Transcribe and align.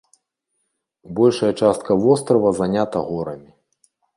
Большая 1.19 1.53
частка 1.61 1.91
вострава 2.07 2.49
занята 2.63 3.07
горамі. 3.11 3.49